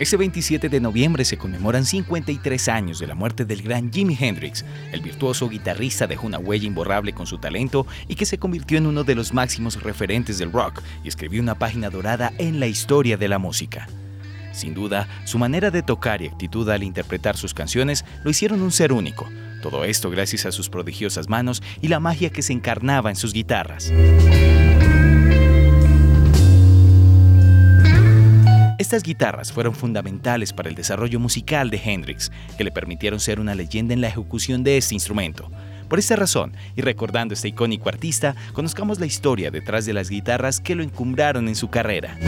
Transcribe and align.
Ese 0.00 0.16
27 0.16 0.70
de 0.70 0.80
noviembre 0.80 1.26
se 1.26 1.36
conmemoran 1.36 1.84
53 1.84 2.68
años 2.68 2.98
de 3.00 3.06
la 3.06 3.14
muerte 3.14 3.44
del 3.44 3.60
gran 3.60 3.92
Jimi 3.92 4.16
Hendrix. 4.18 4.64
El 4.92 5.02
virtuoso 5.02 5.46
guitarrista 5.50 6.06
dejó 6.06 6.26
una 6.26 6.38
huella 6.38 6.66
imborrable 6.66 7.12
con 7.12 7.26
su 7.26 7.36
talento 7.36 7.86
y 8.08 8.14
que 8.14 8.24
se 8.24 8.38
convirtió 8.38 8.78
en 8.78 8.86
uno 8.86 9.04
de 9.04 9.14
los 9.14 9.34
máximos 9.34 9.82
referentes 9.82 10.38
del 10.38 10.52
rock 10.52 10.80
y 11.04 11.08
escribió 11.08 11.42
una 11.42 11.54
página 11.54 11.90
dorada 11.90 12.32
en 12.38 12.60
la 12.60 12.66
historia 12.66 13.18
de 13.18 13.28
la 13.28 13.38
música. 13.38 13.88
Sin 14.52 14.72
duda, 14.72 15.06
su 15.26 15.36
manera 15.36 15.70
de 15.70 15.82
tocar 15.82 16.22
y 16.22 16.28
actitud 16.28 16.66
al 16.70 16.82
interpretar 16.82 17.36
sus 17.36 17.52
canciones 17.52 18.06
lo 18.24 18.30
hicieron 18.30 18.62
un 18.62 18.72
ser 18.72 18.94
único. 18.94 19.28
Todo 19.60 19.84
esto 19.84 20.08
gracias 20.08 20.46
a 20.46 20.52
sus 20.52 20.70
prodigiosas 20.70 21.28
manos 21.28 21.62
y 21.82 21.88
la 21.88 22.00
magia 22.00 22.30
que 22.30 22.40
se 22.40 22.54
encarnaba 22.54 23.10
en 23.10 23.16
sus 23.16 23.34
guitarras. 23.34 23.92
Estas 28.90 29.04
guitarras 29.04 29.52
fueron 29.52 29.72
fundamentales 29.72 30.52
para 30.52 30.68
el 30.68 30.74
desarrollo 30.74 31.20
musical 31.20 31.70
de 31.70 31.80
Hendrix, 31.80 32.32
que 32.58 32.64
le 32.64 32.72
permitieron 32.72 33.20
ser 33.20 33.38
una 33.38 33.54
leyenda 33.54 33.94
en 33.94 34.00
la 34.00 34.08
ejecución 34.08 34.64
de 34.64 34.76
este 34.76 34.96
instrumento. 34.96 35.48
Por 35.88 36.00
esta 36.00 36.16
razón, 36.16 36.56
y 36.74 36.82
recordando 36.82 37.32
a 37.32 37.34
este 37.34 37.46
icónico 37.46 37.88
artista, 37.88 38.34
conozcamos 38.52 38.98
la 38.98 39.06
historia 39.06 39.52
detrás 39.52 39.86
de 39.86 39.92
las 39.92 40.10
guitarras 40.10 40.58
que 40.58 40.74
lo 40.74 40.82
encumbraron 40.82 41.46
en 41.46 41.54
su 41.54 41.70
carrera. 41.70 42.18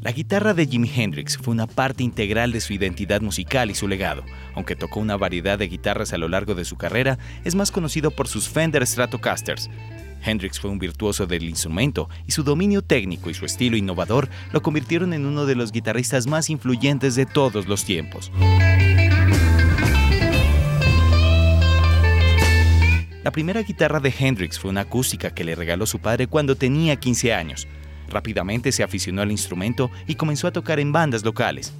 La 0.00 0.12
guitarra 0.12 0.54
de 0.54 0.66
Jimi 0.66 0.90
Hendrix 0.96 1.36
fue 1.36 1.52
una 1.52 1.66
parte 1.66 2.02
integral 2.02 2.52
de 2.52 2.62
su 2.62 2.72
identidad 2.72 3.20
musical 3.20 3.70
y 3.70 3.74
su 3.74 3.86
legado. 3.86 4.24
Aunque 4.54 4.76
tocó 4.76 4.98
una 4.98 5.18
variedad 5.18 5.58
de 5.58 5.68
guitarras 5.68 6.14
a 6.14 6.18
lo 6.18 6.28
largo 6.28 6.54
de 6.54 6.64
su 6.64 6.76
carrera, 6.76 7.18
es 7.44 7.54
más 7.54 7.70
conocido 7.70 8.10
por 8.12 8.28
sus 8.28 8.48
Fender 8.48 8.86
Stratocasters, 8.86 9.68
Hendrix 10.24 10.58
fue 10.58 10.70
un 10.70 10.78
virtuoso 10.78 11.26
del 11.26 11.44
instrumento 11.44 12.08
y 12.26 12.32
su 12.32 12.42
dominio 12.42 12.82
técnico 12.82 13.30
y 13.30 13.34
su 13.34 13.44
estilo 13.44 13.76
innovador 13.76 14.28
lo 14.52 14.62
convirtieron 14.62 15.12
en 15.12 15.26
uno 15.26 15.46
de 15.46 15.54
los 15.54 15.72
guitarristas 15.72 16.26
más 16.26 16.50
influyentes 16.50 17.14
de 17.14 17.26
todos 17.26 17.66
los 17.68 17.84
tiempos. 17.84 18.32
La 23.22 23.30
primera 23.30 23.62
guitarra 23.62 24.00
de 24.00 24.14
Hendrix 24.16 24.58
fue 24.58 24.70
una 24.70 24.82
acústica 24.82 25.30
que 25.30 25.44
le 25.44 25.54
regaló 25.54 25.86
su 25.86 25.98
padre 25.98 26.26
cuando 26.26 26.56
tenía 26.56 26.96
15 26.96 27.32
años. 27.32 27.66
Rápidamente 28.10 28.70
se 28.70 28.82
aficionó 28.82 29.22
al 29.22 29.30
instrumento 29.30 29.90
y 30.06 30.16
comenzó 30.16 30.46
a 30.46 30.52
tocar 30.52 30.78
en 30.78 30.92
bandas 30.92 31.24
locales. 31.24 31.72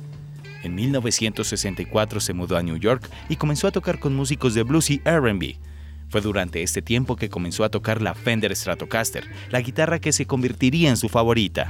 En 0.62 0.74
1964 0.74 2.20
se 2.20 2.32
mudó 2.32 2.56
a 2.56 2.62
New 2.62 2.78
York 2.78 3.10
y 3.28 3.36
comenzó 3.36 3.66
a 3.66 3.72
tocar 3.72 3.98
con 3.98 4.16
músicos 4.16 4.54
de 4.54 4.62
blues 4.62 4.90
y 4.90 5.02
RB. 5.04 5.56
Fue 6.14 6.20
durante 6.20 6.62
este 6.62 6.80
tiempo 6.80 7.16
que 7.16 7.28
comenzó 7.28 7.64
a 7.64 7.70
tocar 7.70 8.00
la 8.00 8.14
Fender 8.14 8.54
Stratocaster, 8.54 9.28
la 9.50 9.60
guitarra 9.60 9.98
que 9.98 10.12
se 10.12 10.26
convertiría 10.26 10.88
en 10.88 10.96
su 10.96 11.08
favorita. 11.08 11.68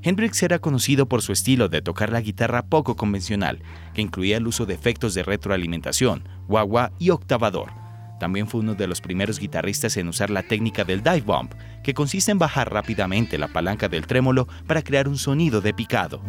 Hendrix 0.00 0.44
era 0.44 0.60
conocido 0.60 1.06
por 1.06 1.22
su 1.22 1.32
estilo 1.32 1.68
de 1.68 1.82
tocar 1.82 2.12
la 2.12 2.20
guitarra 2.20 2.66
poco 2.66 2.94
convencional, 2.94 3.64
que 3.92 4.00
incluía 4.00 4.36
el 4.36 4.46
uso 4.46 4.64
de 4.64 4.74
efectos 4.74 5.14
de 5.14 5.24
retroalimentación, 5.24 6.22
wah 6.46 6.92
y 7.00 7.10
octavador. 7.10 7.72
También 8.20 8.46
fue 8.46 8.60
uno 8.60 8.76
de 8.76 8.86
los 8.86 9.00
primeros 9.00 9.40
guitarristas 9.40 9.96
en 9.96 10.06
usar 10.06 10.30
la 10.30 10.44
técnica 10.44 10.84
del 10.84 11.02
dive 11.02 11.22
bump, 11.22 11.52
que 11.82 11.94
consiste 11.94 12.30
en 12.30 12.38
bajar 12.38 12.72
rápidamente 12.72 13.38
la 13.38 13.48
palanca 13.48 13.88
del 13.88 14.06
trémolo 14.06 14.46
para 14.68 14.82
crear 14.82 15.08
un 15.08 15.18
sonido 15.18 15.60
de 15.60 15.74
picado. 15.74 16.22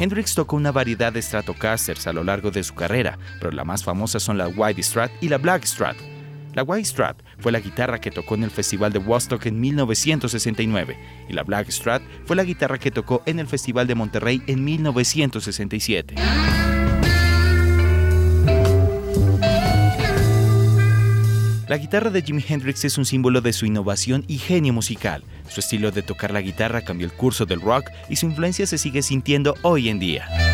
Hendrix 0.00 0.34
tocó 0.34 0.56
una 0.56 0.72
variedad 0.72 1.12
de 1.12 1.20
Stratocasters 1.20 2.06
a 2.06 2.14
lo 2.14 2.24
largo 2.24 2.50
de 2.50 2.62
su 2.62 2.74
carrera, 2.74 3.18
pero 3.38 3.52
las 3.52 3.66
más 3.66 3.84
famosas 3.84 4.22
son 4.22 4.38
la 4.38 4.48
White 4.48 4.82
Strat 4.82 5.12
y 5.20 5.28
la 5.28 5.36
Black 5.36 5.66
Strat. 5.66 5.94
La 6.54 6.62
White 6.62 6.86
Strat 6.86 7.22
fue 7.38 7.52
la 7.52 7.60
guitarra 7.60 8.00
que 8.00 8.10
tocó 8.10 8.34
en 8.34 8.44
el 8.44 8.50
Festival 8.50 8.94
de 8.94 8.98
Woodstock 8.98 9.44
en 9.44 9.60
1969 9.60 10.96
y 11.28 11.34
la 11.34 11.42
Black 11.42 11.68
Strat 11.68 12.02
fue 12.24 12.34
la 12.34 12.44
guitarra 12.44 12.78
que 12.78 12.90
tocó 12.90 13.22
en 13.26 13.40
el 13.40 13.46
Festival 13.46 13.86
de 13.86 13.94
Monterrey 13.94 14.42
en 14.46 14.64
1967. 14.64 16.14
La 21.70 21.78
guitarra 21.78 22.10
de 22.10 22.20
Jimi 22.20 22.44
Hendrix 22.48 22.84
es 22.84 22.98
un 22.98 23.04
símbolo 23.04 23.40
de 23.42 23.52
su 23.52 23.64
innovación 23.64 24.24
y 24.26 24.38
genio 24.38 24.72
musical. 24.72 25.22
Su 25.48 25.60
estilo 25.60 25.92
de 25.92 26.02
tocar 26.02 26.32
la 26.32 26.40
guitarra 26.40 26.82
cambió 26.82 27.06
el 27.06 27.12
curso 27.12 27.46
del 27.46 27.60
rock 27.60 27.90
y 28.08 28.16
su 28.16 28.26
influencia 28.26 28.66
se 28.66 28.76
sigue 28.76 29.02
sintiendo 29.02 29.54
hoy 29.62 29.88
en 29.88 30.00
día. 30.00 30.49